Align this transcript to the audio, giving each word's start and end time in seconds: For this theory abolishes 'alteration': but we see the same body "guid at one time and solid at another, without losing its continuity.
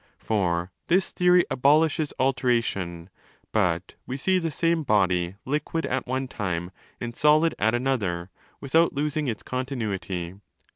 For 0.17 0.71
this 0.87 1.11
theory 1.11 1.45
abolishes 1.51 2.11
'alteration': 2.17 3.11
but 3.51 3.93
we 4.07 4.17
see 4.17 4.39
the 4.39 4.49
same 4.49 4.81
body 4.81 5.35
"guid 5.45 5.85
at 5.85 6.07
one 6.07 6.27
time 6.27 6.71
and 6.99 7.15
solid 7.15 7.53
at 7.59 7.75
another, 7.75 8.31
without 8.59 8.93
losing 8.93 9.27
its 9.27 9.43
continuity. 9.43 10.33